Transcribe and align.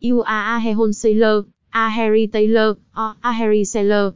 You 0.00 0.22
are 0.22 0.58
a 0.58 0.72
wholesaler, 0.74 1.44
a 1.74 2.10
retailer, 2.10 2.76
or 2.96 3.16
a 3.24 3.64
Sailor. 3.64 4.14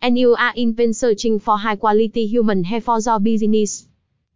And 0.00 0.18
you 0.18 0.34
are 0.34 0.54
in 0.56 0.72
been 0.72 0.94
searching 0.94 1.38
for 1.38 1.58
high 1.58 1.76
quality 1.76 2.26
human 2.26 2.64
hair 2.64 2.80
for 2.80 2.98
your 2.98 3.20
business. 3.20 3.86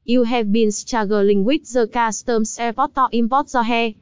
You 0.05 0.25
have 0.25 0.53
been 0.53 0.71
struggling 0.71 1.45
with 1.45 1.73
the 1.73 1.87
customs 1.87 2.59
airport 2.59 2.95
to 2.97 3.09
import 3.11 3.55
your 3.55 3.63
hair. 3.63 3.95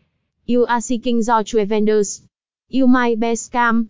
You 0.46 0.66
are 0.66 0.80
seeking 0.80 1.22
your 1.22 1.44
true 1.44 1.64
vendors. 1.64 2.22
You 2.68 2.88
might 2.88 3.20
be 3.20 3.34
scam. 3.34 3.88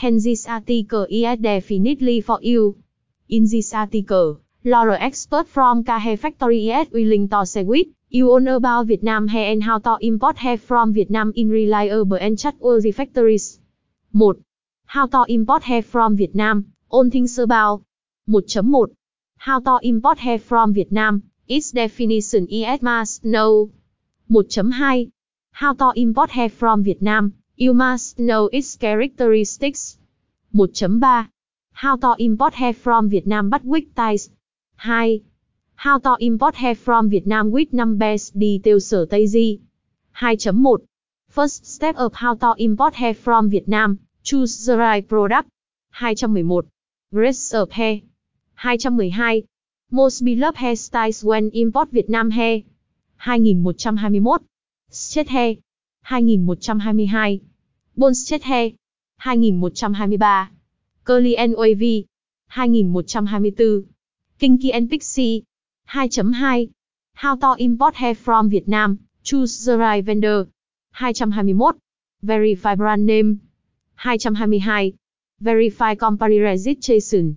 Then 0.00 0.18
this 0.18 0.48
article 0.48 1.06
is 1.08 1.38
definitely 1.38 2.22
for 2.22 2.40
you. 2.42 2.82
In 3.28 3.44
this 3.44 3.72
article, 3.72 4.40
Laura 4.64 4.98
expert 5.00 5.46
from 5.46 5.84
Kahe 5.84 6.18
Factory 6.18 6.70
is 6.70 6.90
willing 6.90 7.28
to 7.28 7.46
share 7.46 7.64
with 7.64 7.86
you 8.14 8.28
all 8.30 8.46
about 8.46 8.88
Vietnam 8.88 9.26
hair 9.26 9.50
and 9.50 9.62
how 9.64 9.78
to 9.78 9.96
import 10.02 10.36
hair 10.36 10.58
from 10.58 10.92
Vietnam 10.92 11.32
in 11.34 11.48
reliable 11.48 12.18
and 12.20 12.38
trustworthy 12.38 12.92
factories. 12.92 13.58
1. 14.12 14.44
How 14.84 15.06
to 15.06 15.24
import 15.28 15.62
hair 15.62 15.80
from 15.80 16.16
Vietnam, 16.16 16.74
all 16.90 17.08
things 17.08 17.38
about. 17.38 17.82
1.1 18.28 18.94
How 19.38 19.60
to 19.60 19.78
import 19.82 20.18
hair 20.18 20.38
from 20.38 20.74
Vietnam, 20.74 21.22
its 21.48 21.72
definition 21.72 22.46
is 22.48 22.82
must 22.82 23.24
know. 23.24 23.70
1.2 24.30 25.10
How 25.52 25.72
to 25.72 25.92
import 25.96 26.30
hair 26.32 26.50
from 26.50 26.84
Vietnam, 26.84 27.32
you 27.56 27.72
must 27.72 28.18
know 28.18 28.50
its 28.52 28.76
characteristics. 28.76 29.98
1.3 30.54 31.30
How 31.72 31.96
to 31.96 32.14
import 32.18 32.52
hair 32.52 32.74
from 32.74 33.08
Vietnam 33.08 33.48
but 33.48 33.64
with 33.64 33.94
ties. 33.94 34.28
2. 34.84 35.24
How 35.82 35.98
to 35.98 36.16
import 36.20 36.54
hair 36.54 36.76
from 36.76 37.10
Vietnam 37.10 37.50
with 37.50 37.72
numbers 37.72 38.30
details 38.30 38.86
sở 38.86 39.06
Tây 39.10 39.26
Di. 39.32 39.58
2.1 40.14 40.78
First 41.28 41.66
step 41.66 41.96
of 41.96 42.14
how 42.14 42.36
to 42.36 42.54
import 42.56 42.94
hair 42.94 43.14
from 43.14 43.50
Vietnam, 43.50 43.98
choose 44.22 44.64
the 44.64 44.76
right 44.76 45.08
product. 45.08 45.48
211 45.98 46.70
Grace 47.12 47.52
of 47.52 47.72
hair. 47.72 48.00
212 48.62 49.42
Most 49.90 50.24
beloved 50.24 50.56
hairstyles 50.56 51.24
when 51.24 51.50
import 51.52 51.90
Vietnam 51.90 52.30
hair. 52.30 52.60
2121 53.24 54.38
Straight 54.88 55.28
hair. 55.30 55.54
2122 56.06 57.44
Bone 57.96 58.14
straight 58.14 58.44
hair. 58.44 58.70
2123 59.24 60.56
Curly 61.02 61.36
and 61.36 61.56
wavy. 61.56 62.06
2124 62.54 63.82
Kinky 64.38 64.72
and 64.72 64.88
Pixie. 64.88 65.44
2.2 65.92 66.72
How 67.12 67.36
to 67.36 67.54
import 67.62 67.94
hair 67.96 68.14
from 68.14 68.48
Vietnam, 68.48 69.00
choose 69.22 69.62
the 69.66 69.76
right 69.76 70.02
vendor. 70.02 70.48
221 70.96 71.78
Verify 72.22 72.74
brand 72.76 73.04
name. 73.04 73.42
222 74.02 74.96
Verify 75.40 75.94
company 75.94 76.40
registration. 76.40 77.36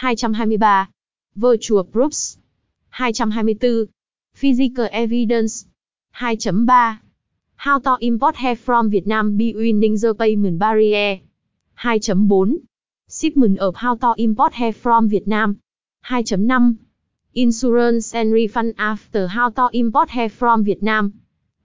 223 0.00 0.86
Virtual 1.36 1.84
proofs. 1.84 2.38
224 2.96 3.88
Physical 4.32 4.88
evidence. 4.90 5.66
2.3 6.18 6.98
How 7.56 7.78
to 7.78 7.98
import 8.00 8.36
hair 8.36 8.56
from 8.56 8.88
Vietnam 8.88 9.36
by 9.36 9.52
winning 9.54 9.96
the 9.96 10.14
payment 10.14 10.58
barrier. 10.58 11.20
2.4 11.78 12.54
Shipment 13.10 13.58
of 13.58 13.76
how 13.76 13.96
to 13.96 14.14
import 14.16 14.54
hair 14.54 14.72
from 14.72 15.10
Vietnam. 15.10 15.60
2.5 16.06 16.78
Insurance 17.34 18.14
and 18.14 18.30
refund 18.30 18.74
after 18.76 19.26
how 19.26 19.48
to 19.48 19.70
import 19.72 20.10
hair 20.10 20.28
from 20.28 20.64
Vietnam. 20.64 21.22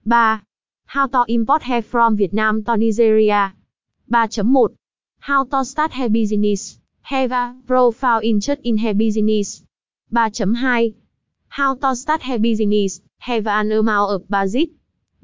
3. 0.08 0.40
How 0.86 1.06
to 1.08 1.24
import 1.28 1.62
hair 1.62 1.82
from 1.82 2.16
Vietnam 2.16 2.64
to 2.64 2.76
Nigeria. 2.78 3.54
3.1 4.10 4.74
How 5.20 5.44
to 5.44 5.64
start 5.66 5.92
hair 5.92 6.08
business. 6.08 6.80
Have 7.02 7.32
a 7.32 7.54
profile 7.66 8.20
interest 8.24 8.62
in 8.64 8.78
hair 8.78 8.94
business. 8.94 9.62
3.2 10.10 10.94
How 11.48 11.74
to 11.74 11.94
start 11.94 12.22
hair 12.22 12.38
business. 12.38 13.02
Have 13.18 13.46
an 13.46 13.70
amount 13.70 14.12
of 14.12 14.28
budget. 14.28 14.70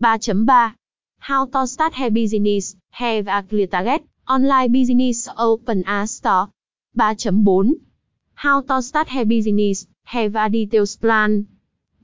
3.3 0.03 0.75
How 1.21 1.47
to 1.47 1.67
start 1.67 1.95
hair 1.95 2.11
business. 2.11 2.77
Have 2.91 3.29
a 3.29 3.43
clear 3.43 3.67
target. 3.67 4.05
Online 4.29 4.71
business 4.71 5.27
open 5.39 5.85
a 5.89 6.07
store. 6.07 6.51
3.4 6.99 7.94
How 8.35 8.61
to 8.63 8.83
start 8.83 9.09
hair 9.09 9.25
business. 9.25 9.87
Have 10.05 10.35
a 10.35 10.51
details 10.51 10.97
plan. 10.97 11.47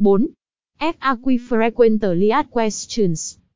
4. 0.03 0.21
FAQ 0.81 1.41
frequently 1.41 2.31
asked 2.31 2.51
questions. 2.51 3.40